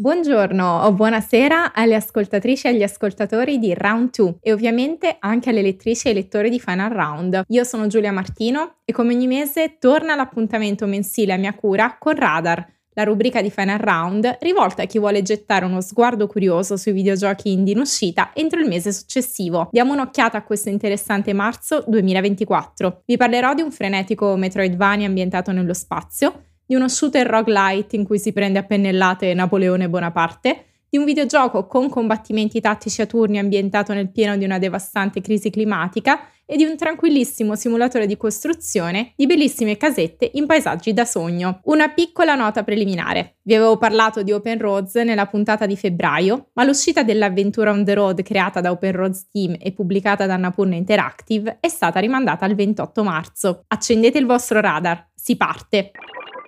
Buongiorno 0.00 0.82
o 0.84 0.92
buonasera 0.92 1.74
alle 1.74 1.96
ascoltatrici 1.96 2.68
e 2.68 2.70
agli 2.70 2.84
ascoltatori 2.84 3.58
di 3.58 3.74
Round 3.74 4.10
2 4.14 4.36
e 4.42 4.52
ovviamente 4.52 5.16
anche 5.18 5.50
alle 5.50 5.60
lettrici 5.60 6.06
e 6.06 6.12
lettori 6.12 6.50
di 6.50 6.60
Final 6.60 6.90
Round. 6.90 7.42
Io 7.48 7.64
sono 7.64 7.88
Giulia 7.88 8.12
Martino 8.12 8.76
e 8.84 8.92
come 8.92 9.12
ogni 9.12 9.26
mese 9.26 9.78
torna 9.80 10.14
l'appuntamento 10.14 10.86
mensile 10.86 11.32
a 11.32 11.36
mia 11.36 11.52
cura 11.52 11.96
con 11.98 12.14
Radar, 12.14 12.64
la 12.92 13.02
rubrica 13.02 13.42
di 13.42 13.50
Final 13.50 13.78
Round 13.78 14.38
rivolta 14.40 14.82
a 14.82 14.86
chi 14.86 15.00
vuole 15.00 15.22
gettare 15.22 15.64
uno 15.64 15.80
sguardo 15.80 16.28
curioso 16.28 16.76
sui 16.76 16.92
videogiochi 16.92 17.50
indie 17.50 17.74
in 17.74 17.80
uscita 17.80 18.30
entro 18.34 18.60
il 18.60 18.68
mese 18.68 18.92
successivo. 18.92 19.68
Diamo 19.72 19.94
un'occhiata 19.94 20.38
a 20.38 20.44
questo 20.44 20.68
interessante 20.68 21.32
marzo 21.32 21.82
2024. 21.88 23.02
Vi 23.04 23.16
parlerò 23.16 23.52
di 23.52 23.62
un 23.62 23.72
frenetico 23.72 24.36
Metroidvania 24.36 25.08
ambientato 25.08 25.50
nello 25.50 25.74
spazio, 25.74 26.42
di 26.68 26.74
uno 26.74 26.86
shooter 26.86 27.26
roguelite 27.26 27.96
in 27.96 28.04
cui 28.04 28.18
si 28.18 28.30
prende 28.34 28.58
a 28.58 28.62
pennellate 28.62 29.32
Napoleone 29.32 29.88
Bonaparte, 29.88 30.64
di 30.90 30.98
un 30.98 31.06
videogioco 31.06 31.66
con 31.66 31.88
combattimenti 31.88 32.60
tattici 32.60 33.00
a 33.00 33.06
turni 33.06 33.38
ambientato 33.38 33.94
nel 33.94 34.10
pieno 34.10 34.36
di 34.36 34.44
una 34.44 34.58
devastante 34.58 35.22
crisi 35.22 35.48
climatica 35.48 36.28
e 36.44 36.56
di 36.56 36.64
un 36.64 36.76
tranquillissimo 36.76 37.54
simulatore 37.54 38.06
di 38.06 38.18
costruzione 38.18 39.12
di 39.16 39.26
bellissime 39.26 39.78
casette 39.78 40.30
in 40.34 40.44
paesaggi 40.44 40.92
da 40.92 41.06
sogno. 41.06 41.60
Una 41.64 41.88
piccola 41.88 42.34
nota 42.34 42.64
preliminare. 42.64 43.36
Vi 43.42 43.54
avevo 43.54 43.78
parlato 43.78 44.22
di 44.22 44.32
Open 44.32 44.58
Roads 44.58 44.94
nella 44.96 45.26
puntata 45.26 45.64
di 45.64 45.76
febbraio, 45.76 46.50
ma 46.52 46.64
l'uscita 46.64 47.02
dell'avventura 47.02 47.70
on 47.70 47.84
the 47.84 47.94
road 47.94 48.22
creata 48.22 48.60
da 48.60 48.70
Open 48.70 48.92
Roads 48.92 49.28
Team 49.30 49.56
e 49.58 49.72
pubblicata 49.72 50.26
da 50.26 50.34
Annapurna 50.34 50.74
Interactive 50.74 51.56
è 51.60 51.68
stata 51.68 51.98
rimandata 51.98 52.44
al 52.44 52.54
28 52.54 53.04
marzo. 53.04 53.64
Accendete 53.68 54.18
il 54.18 54.26
vostro 54.26 54.60
radar, 54.60 55.10
si 55.14 55.34
parte! 55.36 55.92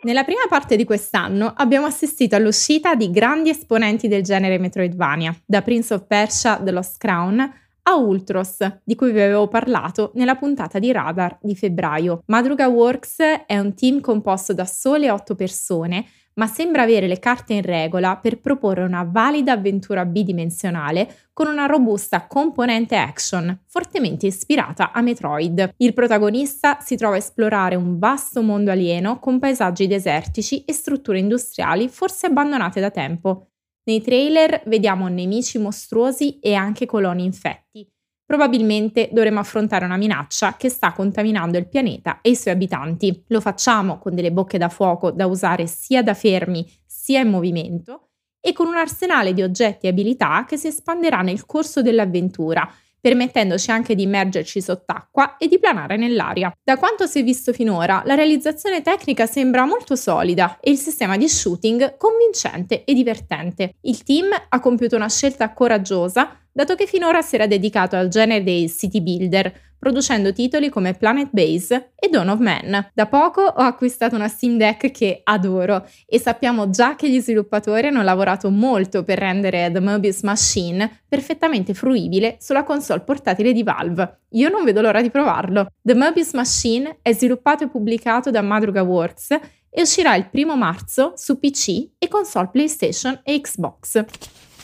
Nella 0.02 0.24
prima 0.24 0.44
parte 0.48 0.76
di 0.76 0.84
quest'anno 0.84 1.52
abbiamo 1.54 1.84
assistito 1.84 2.34
all'uscita 2.34 2.94
di 2.94 3.10
grandi 3.10 3.50
esponenti 3.50 4.08
del 4.08 4.22
genere 4.22 4.58
Metroidvania, 4.58 5.38
da 5.44 5.60
Prince 5.60 5.92
of 5.92 6.06
Persia 6.06 6.56
The 6.56 6.70
Lost 6.70 6.96
Crown 6.96 7.52
a 7.90 7.96
Ultros, 7.96 8.58
di 8.84 8.94
cui 8.94 9.12
vi 9.12 9.20
avevo 9.20 9.48
parlato 9.48 10.12
nella 10.14 10.36
puntata 10.36 10.78
di 10.78 10.92
Radar 10.92 11.38
di 11.40 11.56
febbraio. 11.56 12.22
Madruga 12.26 12.68
Works 12.68 13.18
è 13.46 13.58
un 13.58 13.74
team 13.74 14.00
composto 14.00 14.52
da 14.54 14.64
sole 14.64 15.10
8 15.10 15.34
persone 15.34 16.06
ma 16.34 16.46
sembra 16.46 16.82
avere 16.82 17.06
le 17.06 17.18
carte 17.18 17.52
in 17.52 17.62
regola 17.62 18.16
per 18.16 18.40
proporre 18.40 18.84
una 18.84 19.02
valida 19.02 19.52
avventura 19.52 20.06
bidimensionale 20.06 21.28
con 21.34 21.48
una 21.48 21.66
robusta 21.66 22.26
componente 22.26 22.96
action, 22.96 23.60
fortemente 23.66 24.26
ispirata 24.26 24.92
a 24.92 25.02
Metroid. 25.02 25.74
Il 25.78 25.92
protagonista 25.92 26.78
si 26.80 26.96
trova 26.96 27.14
a 27.14 27.18
esplorare 27.18 27.74
un 27.74 27.98
vasto 27.98 28.40
mondo 28.42 28.70
alieno 28.70 29.18
con 29.18 29.38
paesaggi 29.38 29.86
desertici 29.86 30.64
e 30.64 30.72
strutture 30.72 31.18
industriali 31.18 31.88
forse 31.88 32.26
abbandonate 32.26 32.80
da 32.80 32.90
tempo. 32.90 33.49
Nei 33.84 34.02
trailer 34.02 34.62
vediamo 34.66 35.08
nemici 35.08 35.58
mostruosi 35.58 36.38
e 36.38 36.54
anche 36.54 36.86
coloni 36.86 37.24
infetti, 37.24 37.88
probabilmente 38.24 39.08
dovremo 39.10 39.40
affrontare 39.40 39.84
una 39.84 39.96
minaccia 39.96 40.56
che 40.56 40.68
sta 40.68 40.92
contaminando 40.92 41.58
il 41.58 41.68
pianeta 41.68 42.20
e 42.20 42.30
i 42.30 42.36
suoi 42.36 42.54
abitanti. 42.54 43.24
Lo 43.28 43.40
facciamo 43.40 43.98
con 43.98 44.14
delle 44.14 44.30
bocche 44.30 44.58
da 44.58 44.68
fuoco 44.68 45.10
da 45.10 45.26
usare 45.26 45.66
sia 45.66 46.02
da 46.02 46.14
fermi 46.14 46.64
sia 46.86 47.20
in 47.20 47.28
movimento 47.28 48.10
e 48.40 48.52
con 48.52 48.68
un 48.68 48.76
arsenale 48.76 49.34
di 49.34 49.42
oggetti 49.42 49.86
e 49.86 49.88
abilità 49.88 50.44
che 50.46 50.56
si 50.56 50.68
espanderà 50.68 51.22
nel 51.22 51.44
corso 51.44 51.82
dell'avventura, 51.82 52.70
permettendoci 53.00 53.70
anche 53.70 53.94
di 53.94 54.02
immergerci 54.02 54.60
sott'acqua 54.60 55.36
e 55.36 55.48
di 55.48 55.58
planare 55.58 55.96
nell'aria. 55.96 56.52
Da 56.62 56.76
quanto 56.76 57.06
si 57.06 57.20
è 57.20 57.24
visto 57.24 57.52
finora, 57.52 58.02
la 58.04 58.14
realizzazione 58.14 58.82
tecnica 58.82 59.26
sembra 59.26 59.64
molto 59.64 59.96
solida 59.96 60.58
e 60.60 60.70
il 60.70 60.78
sistema 60.78 61.16
di 61.16 61.28
shooting 61.28 61.96
convincente 61.96 62.84
e 62.84 62.94
divertente. 62.94 63.74
Il 63.82 64.02
team 64.02 64.28
ha 64.48 64.60
compiuto 64.60 64.96
una 64.96 65.08
scelta 65.08 65.52
coraggiosa 65.52 66.36
dato 66.52 66.74
che 66.74 66.86
finora 66.86 67.22
si 67.22 67.36
era 67.36 67.46
dedicato 67.46 67.96
al 67.96 68.08
genere 68.08 68.42
dei 68.42 68.68
city 68.68 69.00
builder, 69.00 69.69
producendo 69.80 70.32
titoli 70.32 70.68
come 70.68 70.94
Planet 70.94 71.30
Base 71.32 71.92
e 71.96 72.08
Dawn 72.08 72.28
of 72.28 72.38
Man. 72.38 72.90
Da 72.94 73.06
poco 73.06 73.40
ho 73.40 73.62
acquistato 73.62 74.14
una 74.14 74.28
Steam 74.28 74.58
Deck 74.58 74.92
che 74.92 75.22
adoro 75.24 75.84
e 76.06 76.20
sappiamo 76.20 76.70
già 76.70 76.94
che 76.94 77.10
gli 77.10 77.20
sviluppatori 77.20 77.88
hanno 77.88 78.02
lavorato 78.02 78.50
molto 78.50 79.02
per 79.02 79.18
rendere 79.18 79.70
The 79.72 79.80
Mobius 79.80 80.20
Machine 80.22 81.00
perfettamente 81.08 81.74
fruibile 81.74 82.36
sulla 82.38 82.62
console 82.62 83.00
portatile 83.00 83.52
di 83.52 83.62
Valve. 83.62 84.18
Io 84.34 84.50
non 84.50 84.64
vedo 84.64 84.82
l'ora 84.82 85.00
di 85.00 85.10
provarlo. 85.10 85.66
The 85.82 85.94
Mobius 85.94 86.34
Machine 86.34 86.98
è 87.00 87.12
sviluppato 87.12 87.64
e 87.64 87.68
pubblicato 87.68 88.30
da 88.30 88.42
Madruga 88.42 88.82
Works 88.82 89.30
e 89.70 89.82
uscirà 89.82 90.14
il 90.16 90.28
primo 90.28 90.56
marzo 90.56 91.14
su 91.16 91.38
PC 91.38 91.92
e 91.98 92.08
console 92.08 92.50
PlayStation 92.52 93.18
e 93.24 93.40
Xbox. 93.40 94.04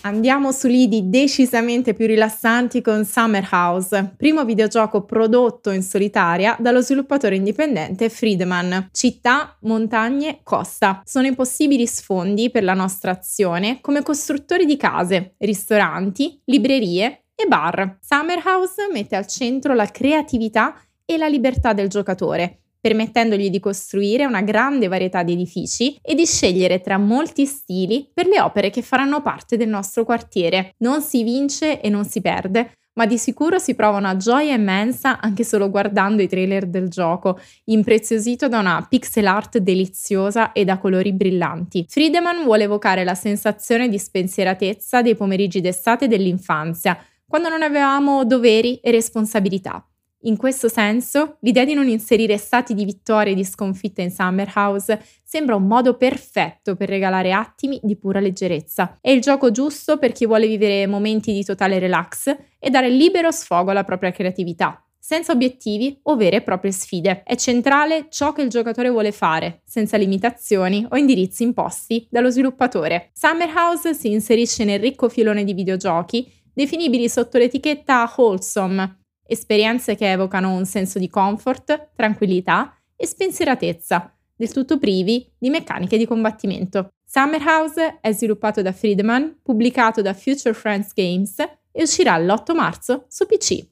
Andiamo 0.07 0.53
su 0.53 0.69
lidi 0.69 1.09
decisamente 1.11 1.93
più 1.93 2.07
rilassanti 2.07 2.81
con 2.81 3.05
Summer 3.05 3.45
House, 3.51 4.15
primo 4.17 4.45
videogioco 4.45 5.03
prodotto 5.03 5.73
in 5.73 5.83
solitaria 5.83 6.57
dallo 6.61 6.81
sviluppatore 6.81 7.35
indipendente 7.35 8.09
Friedman. 8.09 8.91
Città, 8.93 9.59
montagne, 9.63 10.43
costa. 10.45 11.03
Sono 11.05 11.27
i 11.27 11.35
possibili 11.35 11.89
sfondi 11.89 12.53
per 12.53 12.63
la 12.63 12.75
nostra 12.75 13.11
azione 13.11 13.81
come 13.81 14.05
costruttori 14.05 14.65
di 14.65 14.77
case, 14.77 15.35
ristoranti, 15.39 16.41
librerie 16.45 17.25
e 17.35 17.49
bar. 17.49 17.99
Summer 18.01 18.41
House 18.45 18.87
mette 18.93 19.17
al 19.17 19.27
centro 19.27 19.75
la 19.75 19.87
creatività 19.87 20.81
e 21.05 21.17
la 21.17 21.27
libertà 21.27 21.73
del 21.73 21.89
giocatore 21.89 22.61
permettendogli 22.87 23.51
di 23.51 23.59
costruire 23.59 24.27
una 24.27 24.43
grande 24.43 24.87
varietà 24.87 25.25
di 25.25 25.33
edifici 25.33 25.99
e 26.01 26.15
di 26.15 26.25
scegliere 26.25 26.81
tra 26.81 26.99
molti 26.99 27.45
stili 27.45 28.09
per 28.15 28.29
le 28.29 28.41
opere 28.41 28.71
che 28.71 28.81
faranno 28.81 29.23
parte 29.23 29.57
del 29.57 29.69
nostro 29.69 30.05
quartiere. 30.05 30.75
Non 30.79 31.03
si 31.03 31.25
vince 31.25 31.81
e 31.81 31.89
non 31.89 32.05
si 32.05 32.21
perde, 32.21 32.75
ma 32.93 33.05
di 33.07 33.19
sicuro 33.19 33.59
si 33.59 33.75
prova 33.75 33.99
una 33.99 34.17
gioia 34.17 34.55
immensa 34.55 35.19
anche 35.21 35.43
solo 35.43 35.69
guardando 35.69 36.23
i 36.23 36.29
trailer 36.29 36.67
del 36.67 36.89
gioco, 36.89 37.41
impreziosito 37.65 38.47
da 38.47 38.61
una 38.61 38.87
pixel 38.89 39.27
art 39.27 39.59
deliziosa 39.59 40.53
e 40.53 40.65
da 40.65 40.79
colori 40.79 41.13
brillanti. 41.13 41.87
Friedemann 41.89 42.45
vuole 42.45 42.65
evocare 42.65 43.03
la 43.03 43.17
sensazione 43.17 43.89
di 43.89 43.99
spensieratezza 43.99 45.03
dei 45.03 45.17
pomeriggi 45.17 45.61
d'estate 45.61 46.07
dell'infanzia, 46.07 46.97
quando 47.27 47.49
non 47.49 47.63
avevamo 47.63 48.25
doveri 48.25 48.77
e 48.77 48.93
responsabilità. 48.93 49.85
In 50.21 50.37
questo 50.37 50.69
senso, 50.69 51.37
l'idea 51.41 51.65
di 51.65 51.75
non 51.75 51.89
inserire 51.89 52.37
stati 52.39 52.75
di 52.75 52.85
vittoria 52.85 53.33
e 53.33 53.37
di 53.37 53.45
sconfitta 53.45 54.03
in 54.03 54.11
Summer 54.11 54.51
House 54.55 55.01
sembra 55.23 55.55
un 55.55 55.67
modo 55.67 55.97
perfetto 55.97 56.75
per 56.75 56.89
regalare 56.89 57.33
attimi 57.33 57.79
di 57.83 57.97
pura 57.97 58.19
leggerezza. 58.19 58.99
È 59.01 59.11
il 59.11 59.21
gioco 59.21 59.51
giusto 59.51 59.99
per 59.99 60.13
chi 60.13 60.27
vuole 60.27 60.47
vivere 60.49 60.87
momenti 60.87 61.33
di 61.33 61.45
totale 61.45 61.79
relax 61.79 62.35
e 62.59 62.71
dare 62.71 62.89
libero 62.89 63.31
sfogo 63.31 63.71
alla 63.71 63.85
propria 63.85 64.11
creatività, 64.11 64.83
senza 64.99 65.33
obiettivi 65.33 66.01
o 66.05 66.17
vere 66.17 66.39
e 66.39 66.43
proprie 66.43 66.73
sfide. 66.73 67.23
È 67.23 67.37
centrale 67.37 68.07
ciò 68.11 68.33
che 68.33 68.43
il 68.43 68.49
giocatore 68.49 68.89
vuole 68.91 69.13
fare, 69.13 69.61
senza 69.65 69.97
limitazioni 69.97 70.85
o 70.89 70.97
indirizzi 70.97 71.45
imposti 71.45 72.09
dallo 72.11 72.31
sviluppatore. 72.31 73.11
Summer 73.13 73.53
House 73.55 73.95
si 73.95 74.11
inserisce 74.11 74.65
nel 74.65 74.81
ricco 74.81 75.09
filone 75.09 75.45
di 75.45 75.53
videogiochi 75.53 76.33
definibili 76.53 77.09
sotto 77.09 77.37
l'etichetta 77.37 78.13
wholesome, 78.17 79.06
esperienze 79.27 79.95
che 79.95 80.11
evocano 80.11 80.55
un 80.55 80.65
senso 80.65 80.99
di 80.99 81.09
comfort, 81.09 81.91
tranquillità 81.95 82.77
e 82.95 83.07
spensieratezza, 83.07 84.15
del 84.37 84.53
tutto 84.53 84.79
privi 84.79 85.31
di 85.39 85.51
meccaniche 85.51 85.97
di 85.97 86.07
combattimento. 86.07 86.91
Summer 87.05 87.43
House 87.43 87.99
è 88.01 88.13
sviluppato 88.13 88.63
da 88.63 88.73
Friedman, 88.73 89.39
pubblicato 89.43 90.03
da 90.03 90.13
Future 90.13 90.55
Friends 90.55 90.93
Games 90.93 91.39
e 91.39 91.83
uscirà 91.83 92.19
l'8 92.19 92.55
marzo 92.55 93.05
su 93.09 93.27
PC. 93.27 93.67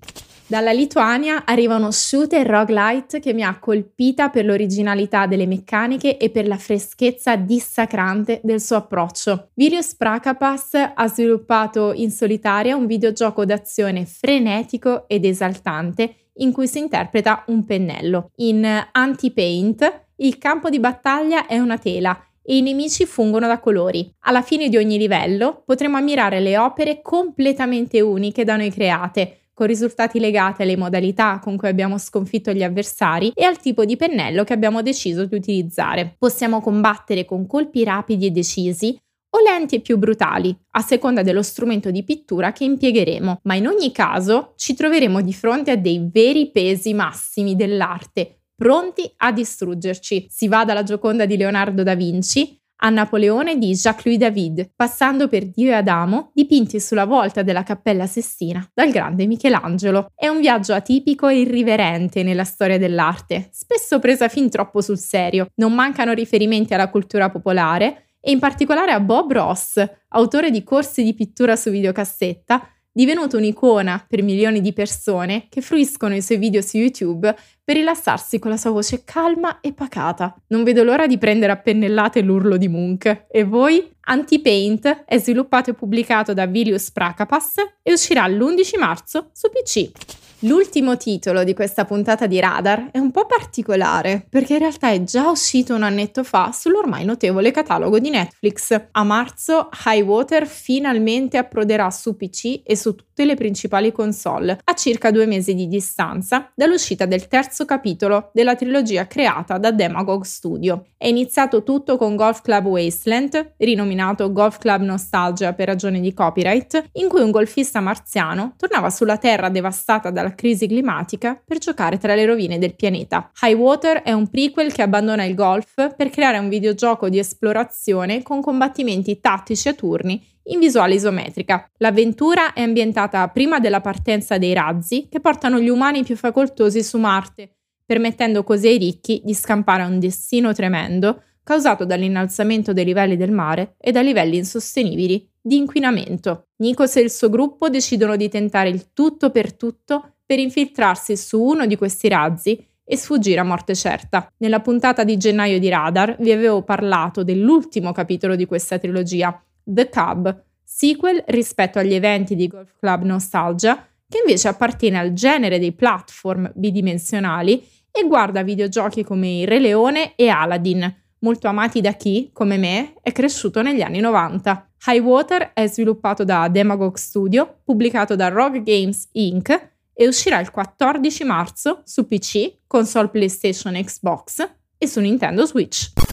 Dalla 0.47 0.73
Lituania 0.73 1.47
arriva 1.47 1.77
uno 1.77 1.91
shooter 1.91 2.47
roguelite 2.47 3.19
che 3.19 3.33
mi 3.33 3.43
ha 3.43 3.59
colpita 3.59 4.29
per 4.29 4.45
l'originalità 4.45 5.27
delle 5.27 5.47
meccaniche 5.47 6.19
e 6.19 6.29
per 6.29 6.47
la 6.47 6.59
freschezza 6.59 7.37
dissacrante 7.37 8.41
del 8.43 8.61
suo 8.61 8.77
approccio. 8.77 9.49
Virius 9.55 9.95
Prakapas 9.95 10.75
ha 10.95 11.09
sviluppato 11.09 11.95
in 11.95 12.11
solitaria 12.11 12.77
un 12.77 12.85
videogioco 12.87 13.47
d'azione 13.47 14.05
frenetico 14.05 15.09
ed 15.09 15.25
esaltante 15.25 16.15
in 16.35 16.53
cui 16.53 16.69
si 16.69 16.79
interpreta 16.79 17.45
un 17.47 17.65
pennello. 17.65 18.31
In 18.37 18.67
Anti-Paint 18.93 20.03
il 20.17 20.37
campo 20.37 20.69
di 20.69 20.79
battaglia 20.79 21.47
è 21.47 21.59
una 21.59 21.79
tela 21.79 22.23
e 22.43 22.59
i 22.59 22.61
nemici 22.61 23.07
fungono 23.07 23.47
da 23.47 23.59
colori. 23.61 24.13
Alla 24.21 24.43
fine 24.43 24.69
di 24.69 24.77
ogni 24.77 24.99
livello 24.99 25.63
potremo 25.65 25.97
ammirare 25.97 26.41
le 26.41 26.59
opere 26.59 27.01
completamente 27.01 28.03
uniche 28.03 28.45
da 28.45 28.57
noi 28.57 28.71
create, 28.71 29.39
con 29.55 29.67
risultati 29.67 30.19
legati 30.19 30.63
alle 30.63 30.77
modalità 30.77 31.39
con 31.39 31.57
cui 31.57 31.69
abbiamo 31.69 31.97
sconfitto 31.97 32.53
gli 32.53 32.63
avversari 32.63 33.33
e 33.35 33.45
al 33.45 33.59
tipo 33.59 33.85
di 33.85 33.97
pennello 33.97 34.45
che 34.45 34.53
abbiamo 34.53 34.83
deciso 34.83 35.25
di 35.25 35.37
utilizzare. 35.37 36.17
Possiamo 36.19 36.61
combattere 36.61 37.25
con 37.25 37.47
colpi 37.47 37.85
rapidi 37.85 38.27
e 38.27 38.31
decisi 38.31 38.99
o 39.35 39.41
lenti 39.41 39.77
e 39.77 39.81
più 39.81 39.99
brutali, 39.99 40.57
a 40.73 40.81
seconda 40.81 41.23
dello 41.23 41.43
strumento 41.43 41.91
di 41.91 42.05
pittura 42.05 42.53
che 42.53 42.65
impiegheremo, 42.65 43.41
ma 43.43 43.55
in 43.55 43.67
ogni 43.67 43.91
caso 43.91 44.53
ci 44.57 44.75
troveremo 44.75 45.21
di 45.23 45.33
fronte 45.33 45.73
a 45.73 45.77
dei 45.77 46.09
veri 46.13 46.53
pesi 46.53 46.95
massimi 46.95 47.57
dell'arte, 47.57 48.43
pronti 48.55 49.11
a 49.17 49.33
distruggerci. 49.33 50.29
Si 50.31 50.47
va 50.47 50.65
dalla 50.65 50.85
Gioconda 50.85 51.27
di 51.27 51.37
Leonardo 51.37 51.83
da 51.83 51.97
Vinci 51.97 52.61
a 52.77 52.89
Napoleone 52.91 53.57
di 53.57 53.73
Jacques-Louis 53.73 54.19
David, 54.19 54.73
passando 54.75 55.29
per 55.29 55.49
Dio 55.49 55.71
e 55.71 55.75
Adamo, 55.75 56.31
dipinti 56.35 56.81
sulla 56.81 57.05
volta 57.05 57.43
della 57.43 57.63
Cappella 57.63 58.07
Sistina 58.07 58.69
dal 58.75 58.91
grande 58.91 59.27
Michelangelo. 59.27 60.11
È 60.15 60.29
un 60.29 60.41
viaggio 60.41 60.75
atipico 60.75 61.29
e 61.29 61.41
irriverente 61.41 62.23
nella 62.23 62.45
storia 62.45 62.79
dell'arte, 62.79 63.49
spesso 63.53 63.99
presa 63.99 64.29
fin 64.29 64.51
troppo 64.51 64.81
sul 64.81 64.99
serio. 64.99 65.49
Non 65.57 65.73
mancano 65.73 66.13
riferimenti 66.13 66.75
alla 66.75 66.91
cultura 66.91 67.31
popolare 67.31 68.05
e 68.21 68.31
in 68.31 68.39
particolare 68.39 68.93
a 68.93 69.01
Bob 69.01 69.33
Ross, 69.33 69.87
autore 70.09 70.51
di 70.51 70.63
corsi 70.63 71.03
di 71.05 71.15
pittura 71.15 71.57
su 71.57 71.71
videocassetta, 71.71 72.69
divenuto 72.95 73.37
un'icona 73.37 74.07
per 74.09 74.23
milioni 74.23 74.61
di 74.61 74.73
persone 74.73 75.47
che 75.51 75.61
fruiscono 75.61 76.15
i 76.15 76.23
suoi 76.23 76.39
video 76.39 76.63
su 76.63 76.79
YouTube 76.79 77.35
per 77.63 77.77
rilassarsi 77.77 78.39
con 78.39 78.51
la 78.51 78.57
sua 78.57 78.71
voce 78.71 79.03
calma 79.05 79.61
e 79.61 79.73
pacata. 79.73 80.35
Non 80.49 80.63
vedo 80.63 80.85
l'ora 80.85 81.07
di 81.07 81.19
prendere 81.19 81.53
a 81.53 81.57
pennellate 81.57 82.21
l'urlo 82.21 82.57
di 82.57 82.69
Munch. 82.69 83.27
E 83.29 83.43
voi? 83.43 83.91
Anti-Paint 84.07 85.05
è 85.07 85.19
sviluppato 85.19 85.71
e 85.71 85.75
pubblicato 85.75 86.33
da 86.33 86.47
Vilius 86.47 86.93
Prakapas 86.93 87.55
e 87.83 87.93
uscirà 87.93 88.29
l'11 88.29 88.79
marzo 88.79 89.31
su 89.33 89.51
PC. 89.51 90.24
L'ultimo 90.45 90.99
titolo 90.99 91.43
di 91.43 91.55
questa 91.55 91.87
puntata 91.87 92.27
di 92.27 92.39
Radar 92.39 92.91
è 92.91 92.99
un 92.99 93.11
po' 93.11 93.25
particolare 93.25 94.27
perché 94.29 94.55
in 94.55 94.59
realtà 94.59 94.91
è 94.91 95.03
già 95.03 95.31
uscito 95.31 95.75
un 95.75 95.83
annetto 95.83 96.23
fa 96.23 96.53
sull'ormai 96.53 97.07
notevole 97.07 97.51
catalogo 97.51 97.99
di 97.99 98.11
Netflix. 98.11 98.79
A 98.91 99.05
marzo 99.05 99.71
High 99.87 100.05
Water 100.05 100.47
finalmente 100.47 101.39
approderà 101.39 101.91
su 101.91 102.15
PC 102.15 102.61
e 102.63 102.77
su 102.77 102.95
tutte 102.95 103.25
le 103.25 103.37
principali 103.37 103.91
console, 103.91 104.59
a 104.63 104.75
circa 104.75 105.11
due 105.11 105.25
mesi 105.25 105.55
di 105.55 105.67
distanza 105.67 106.51
dall'uscita 106.55 107.07
del 107.07 107.27
terzo 107.27 107.65
capitolo 107.65 108.31
della 108.35 108.55
trilogia 108.55 109.07
creata 109.07 109.57
da 109.57 109.71
Demagogue 109.71 110.27
Studio. 110.27 110.89
È 110.99 111.07
iniziato 111.07 111.63
tutto 111.63 111.97
con 111.97 112.17
Golf 112.17 112.43
Club 112.43 112.67
Wasteland, 112.67 113.55
rinominato 113.57 114.31
Golf 114.31 114.59
Club 114.59 114.83
Nostalgia 114.83 115.55
per 115.55 115.69
ragioni 115.69 116.01
di 116.01 116.13
copyright, 116.13 116.91
in 116.93 117.09
cui 117.09 117.23
un 117.23 117.31
golfista 117.31 117.81
marziano 117.81 118.55
tornava 118.59 118.91
sulla 118.91 119.17
Terra 119.17 119.49
devastata 119.49 120.11
dalla 120.11 120.33
crisi 120.35 120.67
climatica 120.67 121.41
per 121.43 121.59
giocare 121.59 121.99
tra 121.99 122.15
le 122.15 122.27
rovine 122.27 122.59
del 122.59 122.75
pianeta. 122.75 123.31
High 123.43 123.57
Water 123.57 124.03
è 124.03 124.13
un 124.13 124.29
prequel 124.29 124.73
che 124.73 124.83
abbandona 124.83 125.25
il 125.25 125.35
golf 125.35 125.95
per 125.97 126.11
creare 126.11 126.39
un 126.39 126.49
videogioco 126.49 127.09
di 127.09 127.19
esplorazione 127.19 128.23
con 128.23 128.41
combattimenti 128.41 129.21
tattici 129.21 129.69
a 129.69 129.75
turni 129.75 130.23
in 130.45 130.59
visuale 130.59 130.95
isometrica. 130.95 131.71
L'avventura 131.79 132.53
è 132.53 132.63
ambientata 132.63 133.27
prima 133.29 133.61
della 133.61 133.81
partenza 133.81 134.39
dei 134.39 134.53
razzi 134.53 135.09
che 135.11 135.21
portano 135.21 135.59
gli 135.59 135.69
umani 135.69 136.03
più 136.03 136.17
facoltosi 136.17 136.83
su 136.83 136.99
Marte, 136.99 137.57
permettendo 137.85 138.45
così 138.45 138.69
ai 138.69 138.79
ricchi 138.79 139.23
di 139.25 139.35
scampare 139.35 139.83
a 139.83 139.87
un 139.87 139.99
destino 139.99 140.53
tremendo 140.53 141.23
causato 141.45 141.85
dall'innalzamento 141.85 142.73
dei 142.73 142.87
livelli 142.87 143.17
del 143.17 143.31
mare 143.31 143.77
e 143.79 143.93
da 143.93 144.01
livelli 144.01 144.39
insostenibili 144.39 145.31
di 145.41 145.59
inquinamento. 145.59 146.49
Nikos 146.57 146.97
e 146.97 147.03
il 147.03 147.11
suo 147.11 147.29
gruppo 147.29 147.69
decidono 147.69 148.17
di 148.17 148.31
tentare 148.31 148.71
il 148.71 148.93
tutto 148.95 149.31
per 149.31 149.55
tutto 149.55 150.14
per 150.25 150.39
infiltrarsi 150.39 151.17
su 151.17 151.41
uno 151.41 151.67
di 151.67 151.77
questi 151.77 152.09
razzi 152.09 152.67
e 152.85 152.97
sfuggire 152.97 153.41
a 153.41 153.45
morte 153.45 153.75
certa. 153.75 154.31
Nella 154.39 154.61
puntata 154.61 155.05
di 155.05 155.17
gennaio 155.17 155.59
di 155.59 155.69
Radar 155.69 156.17
vi 156.21 156.33
avevo 156.33 156.63
parlato 156.63 157.23
dell'ultimo 157.23 157.93
capitolo 157.93 158.37
di 158.37 158.47
questa 158.47 158.79
trilogia, 158.79 159.43
The 159.63 159.89
Cub, 159.89 160.43
sequel 160.63 161.23
rispetto 161.29 161.79
agli 161.79 161.95
eventi 161.95 162.35
di 162.35 162.47
Golf 162.47 162.75
Club 162.79 163.03
Nostalgia, 163.03 163.87
che 164.09 164.19
invece 164.19 164.49
appartiene 164.49 164.99
al 164.99 165.13
genere 165.13 165.59
dei 165.59 165.73
platform 165.73 166.53
bidimensionali 166.55 167.67
e 167.91 168.07
guarda 168.07 168.43
videogiochi 168.43 169.03
come 169.03 169.41
Il 169.41 169.47
Re 169.47 169.59
Leone 169.59 170.15
e 170.15 170.29
Aladdin, 170.29 171.03
molto 171.21 171.49
amati 171.49 171.81
da 171.81 171.93
chi, 171.93 172.31
come 172.33 172.59
me, 172.59 172.95
è 173.01 173.13
cresciuto 173.13 173.63
negli 173.63 173.81
anni 173.81 174.01
90. 174.01 174.71
High 174.87 175.01
Water 175.01 175.53
è 175.55 175.67
sviluppato 175.67 176.23
da 176.25 176.49
Demagogue 176.49 176.99
Studio, 176.99 177.61
pubblicato 177.65 178.15
da 178.15 178.29
Rogue 178.29 178.63
Games 178.63 179.09
Inc., 179.13 179.73
e 179.95 180.07
uscirà 180.07 180.41
il 180.41 180.51
14 180.51 181.25
marzo 181.25 181.83
su 181.85 182.07
PC, 182.07 182.59
console 182.67 183.09
PlayStation 183.09 183.73
Xbox 183.73 184.47
e 184.77 184.87
su 184.87 185.01
Nintendo 185.01 185.47
Switch. 185.47 186.04